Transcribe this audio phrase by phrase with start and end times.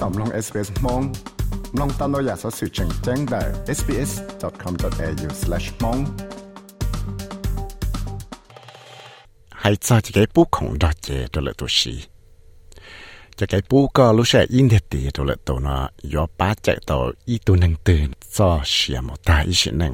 [0.00, 1.02] ต่อมลอง SBS มอง
[1.78, 3.42] ลองตามเราอยากสอสื่อแจ้งแจ้งได้
[3.78, 6.00] sbs.com.au/mong
[9.60, 11.94] ให้จ้าจะแก่ปุ๊ของดอเจตัวละตัวชี
[13.38, 15.76] จะแก่ปุ๊ก็รู้ใช่อินเดียตีตัวละตัวนะ
[16.14, 16.98] ยอป้าใจต่อ
[17.28, 19.92] อีตัวหนึ่งตื่นจอเสียมตาอีชิ้นหนึ่ง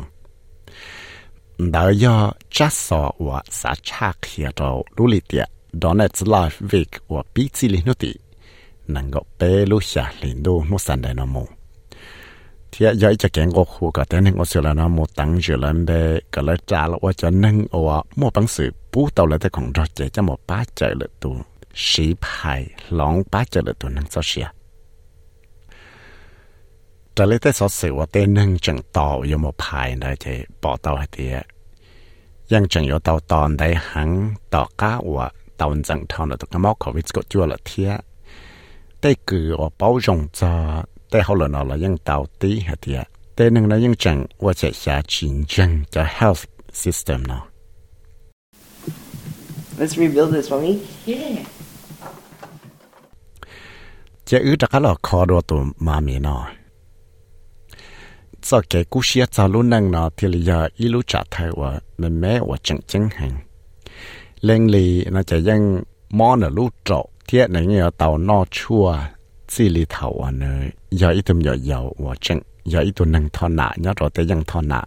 [1.75, 2.17] ดาวยอ
[2.57, 5.45] จะสอว่าสาชาเขียเรารู้ลิเตีย
[5.83, 8.13] ดอนเนตส์ไลฟ์วิกว่าปีจิลินุติ
[8.95, 11.37] นังก็เปลุชาลินดูนุสันไดนโม
[12.69, 15.91] เทียย่อยจะแกงก็คู่กับแต่นึ่งอเสลานโมตั้งเจริญเบ
[16.35, 21.35] ก็เลยจาละว่าจะนึ่งอวะมั่วปังสือปู้เตาเลยแต่ของรถเจจะหมดป้าเจอเลยตัว
[21.89, 22.61] สีพาย
[22.95, 24.47] หลงป้าเจอเลยตัวนั่นเสีย
[27.13, 30.27] แต่เลยแต่สอดเสือว่าเต้นึ่งจังต่อยมพายได้เจ
[30.63, 31.35] ปอเตาเตีย
[32.53, 34.11] ยังจังอยู่เตาตอนได้หัง
[34.55, 35.19] ต่อก้าว
[35.57, 37.91] เตาจังทอนตัวกระมอกขอวิสก็จั่วละเทีย
[39.03, 42.95] Đây cứ và bảo rộng cho đây hậu là là yang tàu tí hay thì
[43.37, 47.47] tên nâng là yang chẳng và chạy xa chiến tranh cho health system nào.
[49.79, 50.79] Let's rebuild this, mommy.
[51.07, 51.47] Yeah.
[54.31, 56.49] chế ư đã có là khó đồ tụ mà mi nó
[58.43, 61.49] cho cái cú xia cho luôn năng nó thì là giờ ý lúc trả thay
[61.57, 63.39] và mình mẹ và chẳng chẳng hành
[64.41, 65.61] lên lì nó ยัง
[66.19, 68.99] mò nó lúc trọ thiết này nhờ tàu no chua
[69.49, 70.47] chỉ lì thầu à nè
[70.91, 74.11] giờ ít tụm giờ giàu và chăng giờ ít tụm năng thọ nạ nhớ rồi
[74.15, 74.85] tới năng thọ nạ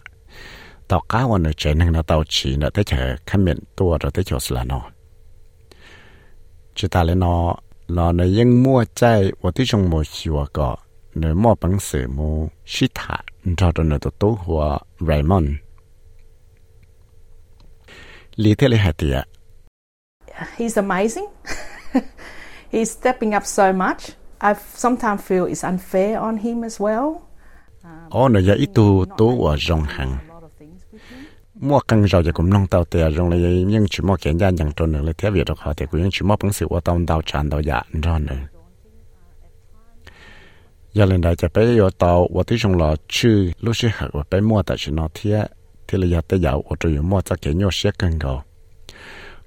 [0.88, 3.98] tàu cá à nè chạy năng là tàu chỉ nè tới chạy khăn miệng tua
[4.00, 4.90] rồi tới chỗ là nó
[6.74, 7.56] chỉ ta lên nó
[7.88, 10.76] nó nè dân mua chạy và tới trong mua hiệu cả
[11.14, 13.16] nè mua bằng sự mua sĩ thả
[13.56, 15.48] cho rồi nè tụ tụ hoa Raymond
[18.36, 19.24] lý thế là hạt tiệt
[20.58, 21.26] He's amazing.
[22.72, 24.10] he's stepping up so much.
[24.40, 27.20] I sometimes feel it's unfair on him as well.
[28.10, 30.16] Ona ya dạ, itu to wa jong hang.
[31.54, 34.50] Mua căng rau giờ cũng nông tàu tè rong là nhưng chỉ mua kiện ra
[34.50, 36.80] nhận trôn nữa là thế việc được họ thì cũng chỉ mua bằng sự qua
[36.80, 38.36] tông đào tràn đào dạ ra nữa.
[40.92, 44.10] Giờ lên đại chỉ bây giờ tàu và tí rong là chư, lúc sẽ học
[44.12, 45.46] và bây mua tại chỉ nó thế
[45.88, 48.38] thế là giờ tới giờ và rồi mua cho kiện nhau sẽ căng rồi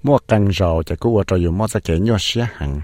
[0.03, 2.81] mua cần rồi thì cứ cho dùng mua ra cái nhau xe hàng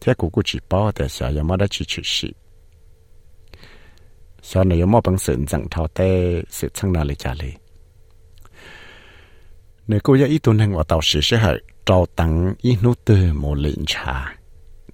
[0.00, 2.28] thế cũng cũng chỉ bao để sợ giờ mua đã chỉ chỉ xí
[4.50, 7.52] sau này mua bằng sự rằng thao tê sự chăng nào lấy trả lời.
[9.86, 11.54] Nếu cô ấy tuân hành ở tàu sĩ sẽ hãy
[11.86, 14.34] trao tặng ít nút từ một lĩnh trà.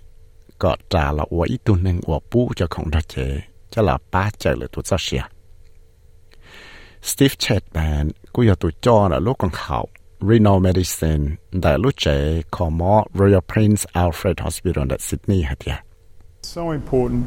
[0.58, 3.98] có trả là của ít tuần nên của bố cho không ra chế cho là
[4.10, 5.22] ba chạy lại tụi sao xia
[7.02, 9.90] Steve Chatman cũng có tụi cho là lúc còn học
[10.21, 15.75] renal medicine tại lúc trẻ có mỏ Royal Prince Alfred Hospital tại Sydney hả tiệt
[16.41, 17.23] So important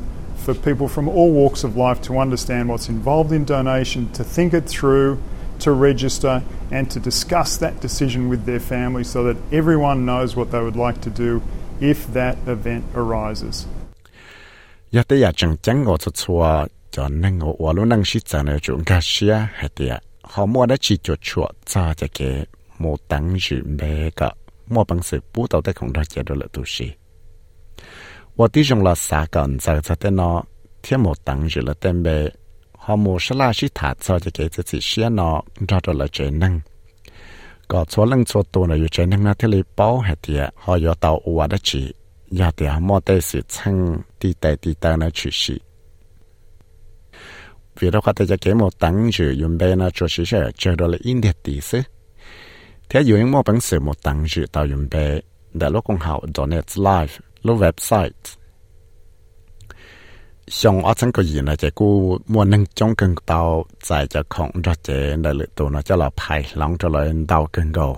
[0.46, 4.52] for people from all walks of life to understand what's involved in donation, to think
[4.54, 5.16] it through,
[5.60, 10.50] to register, and to discuss that decision with their family so that everyone knows what
[10.50, 11.40] they would like to do
[11.80, 13.66] if that event arises.
[14.90, 18.20] giờ tới giờ chẳng chẳng ngồi cho chùa cho nên ngồi ở lúc năng sĩ
[18.20, 22.06] trả này chúng ta xia hay tiệt họ mua đã chỉ cho chùa cho cho
[22.18, 22.46] cái
[22.82, 24.32] mô tăng sự mê cả
[24.67, 26.90] mô bằng sự bố tàu tới không ra chế đó là tu sĩ.
[28.37, 30.43] Và tí dùng là xa gần giờ giờ tên nó
[30.82, 32.29] thiên mô tăng sự là tên mê
[32.82, 36.06] họ mô sẽ là sĩ thả cho cho cái sự sĩ nó, ra đó là
[36.06, 36.61] chế năng.
[37.69, 40.75] Có số lần số tu này chế năng nó thế là bảo hệ thì họ
[40.75, 41.94] yêu tàu uva đó chỉ
[42.31, 45.58] giờ thì họ mô tới sự chăng đi tới đi tới nó chỉ sĩ.
[47.78, 50.50] Vì đó có thể cho cái một tăng sự dùng bên nó cho sĩ sẽ
[50.55, 51.81] chờ đó là in đẹp tí xứ
[52.92, 55.20] thế dụ những mô bằng sự một tăng dự tạo dùng bề
[55.52, 58.10] để lúc công hậu Donate Life lúc website.
[60.48, 64.22] Xong ở chân cái gì là chỉ cô muốn nâng trong cần tàu giải cho
[64.28, 67.72] không ra chế để lựa tụ nó cho là phải lòng cho lời tàu cần
[67.72, 67.96] gầu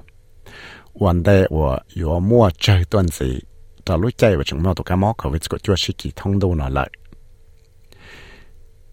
[1.02, 3.30] วันเดอว่าอยู่มั่วใจต้นสิ
[3.86, 6.88] ตอนรู้ใจว่าฉันมั่วตัวกันมั่วเขาวิจก็จะสิกิท่องดูหน่อยเลย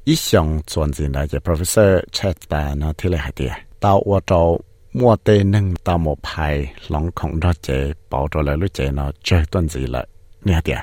[0.07, 3.53] อีสองส่วนสินได้จะ professor chat แต่เนาะที่เลยหายเดีย
[3.83, 4.42] ตาวว่าเรา
[4.94, 9.12] mua tê nâng một phải lòng không cho chế bảo cho lại lúc chơi nó
[9.24, 10.08] chơi tuần gì lại.
[10.44, 10.74] Nghe đi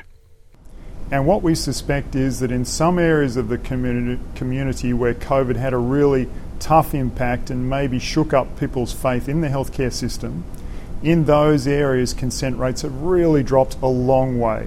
[1.11, 5.57] And what we suspect is that in some areas of the community, community where COVID
[5.57, 6.27] had a really
[6.61, 10.43] tough impact and maybe shook up people's faith in the healthcare system,
[11.03, 14.67] in those areas consent rates have really dropped a long way.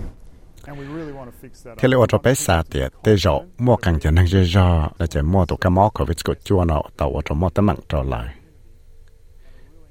[1.78, 5.22] Thế liệu cho bé xa tiệt tê rõ mua càng cho năng do là chỉ
[5.22, 8.36] mua tụ cái mỏ của của chua nó tàu cho mua tấm mạng trở lại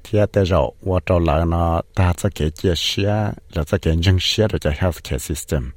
[0.05, 3.97] thì tế rồi và trở lại nó ta sẽ kể chia sẻ rồi sẽ kể
[3.97, 5.71] nhân sẻ được cho healthcare system.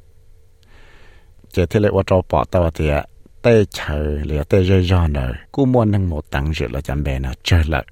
[1.53, 2.89] Chỉ thế là và chỗ bỏ tao thì
[3.43, 7.03] tê chờ là tê rơi ra nữa cú mua nâng một tặng rồi là chẳng
[7.03, 7.85] bè nào chơi lại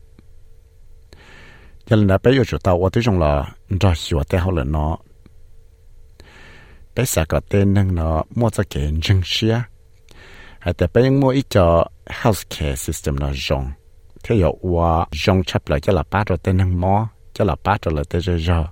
[1.86, 3.51] cho nên là bây giờ chúng tao và tôi trong là
[3.81, 4.98] ra hiểu tê hậu là nó
[6.95, 9.62] bây giờ có tên nâng nó mua cho kể nhân sẻ
[10.60, 13.72] hay tại bây giờ mua ít cho healthcare system nó rong
[14.23, 17.56] thế giờ qua rong chấp lại cho là bắt rồi tên nâng mò cho là
[17.64, 18.64] bắt rồi là tê rơi ra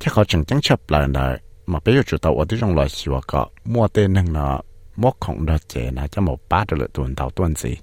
[0.00, 1.36] thế họ chẳng chẳng chấp lại nữa
[1.66, 4.60] mà bây giờ chúng ta ở đây trong loại xíu có mua tên năng nó
[4.96, 7.76] mua không được chế nó cho một ba được tuần đầu tuần gì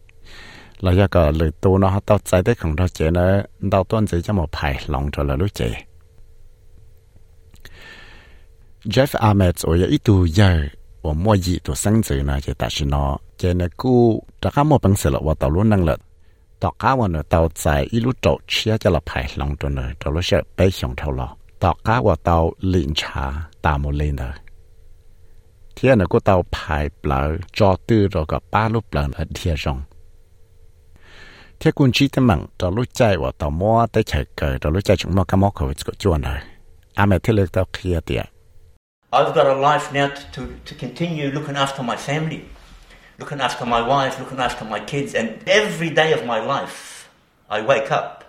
[0.80, 4.08] là do cái lời tu nó tao chạy tới không được chế nó đầu tuần
[4.08, 5.72] gì cho một phải lòng cho là lúc chế
[8.84, 10.70] Jeff Ahmed ở ít tu giờ
[11.02, 15.98] 我莫以做生子呢，就但是呢，这呢股大家莫本事了，我道路能了，
[16.65, 21.29] ตอกก้าวเนอตาใจอีลูโจเชียจะละไผ่ลงตัวเนอตัวลูเชไปสองเท่าลอ
[21.63, 22.37] ตอกก้าวเตา
[22.73, 23.25] ลินชา
[23.65, 24.29] ตามเลนเนอ
[25.75, 27.21] เทียนก็เตาไผ่เปล่า
[27.59, 29.03] จอตื้อรอกับป้าลูเปล่า
[29.35, 29.79] เทียจง
[31.57, 36.41] เทียกุญชีตมังตัวลูใจว่าตามัวได้เฉยเกิดตัวลูใจจงมัวกะมัวเขาจะจวนเลย
[36.99, 38.25] อาเมที่เลือกตาเคลียเตีย
[39.17, 42.41] I've got a life now to, to, to continue looking after my family.
[43.19, 47.09] looking after my wife, looking after my kids, and every day of my life,
[47.49, 48.25] I wake up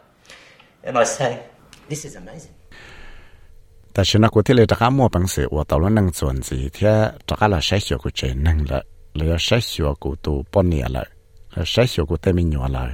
[0.84, 1.44] and I say,
[1.90, 2.56] This is amazing.
[3.96, 7.16] ta shina ko tile ta kamo pang se wa ta lo nang chon ji thia
[7.24, 8.84] ta kala sha xio ku che nang la
[9.16, 11.00] le ya sha xio ku tu pon ni la
[11.56, 12.92] la sha xio ku te min yo la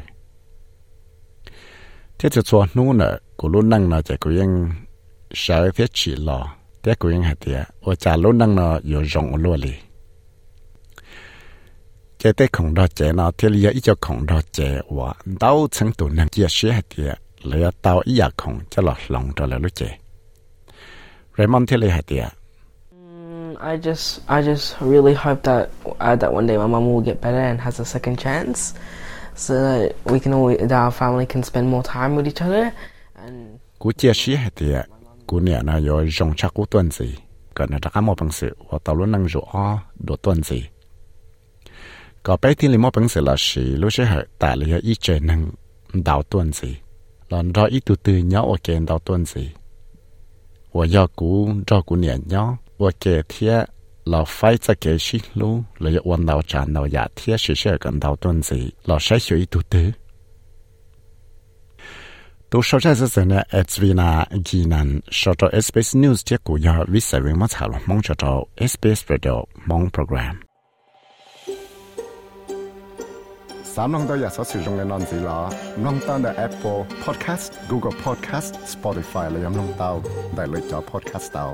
[12.24, 15.68] cái tế khổng đo chế nó thì lý ý cho khổng đo chế và đau
[15.72, 17.14] chẳng tụ năng kia xế hạt tìa
[17.44, 19.88] lấy tao ý khổng cho lọt lòng cho lời lúc chế
[21.38, 22.26] Raymond thì lý hạt tìa
[22.92, 27.06] mm, I just I just really hope that uh, that one day my mom will
[27.06, 28.80] get better and has a second chance
[29.36, 32.68] so that we can all that our family can spend more time with each other
[33.16, 34.74] and cú chia sẻ hết thì
[35.28, 37.16] cú nè nó yo rong chắc cú tuần gì
[37.54, 39.42] cần là chắc một bằng sự và tao luôn năng rủ
[40.00, 40.64] đồ tuần gì
[42.23, 45.21] Có bé thì một bằng sự là sự lúc sẽ hợp tại là ý trời
[45.21, 45.51] năng
[45.93, 46.77] đào tuần gì,
[47.29, 49.49] lần đó ít từ từ nhớ ở kênh đào tuần gì.
[50.73, 53.67] 我要顾照顾年鸟，我给贴
[54.05, 59.95] 老飞在给西路，了要往老站老牙贴是是跟到段子，老晒学一度的。
[62.51, 70.37] 都说这是真的，S V 那技能，说到 SBS News 结果要 visa 人么查了，忙着到 SBS Radio 忙 program。
[73.76, 75.40] สามน้องตัวอยากสอสื่อตรงในนอนสีล้อ
[75.84, 79.92] น้องตั้งแต่ Apple Podcast Google Podcast Spotify และยังน้องเตา
[80.36, 81.46] ได้เลยจอ Podcast เตา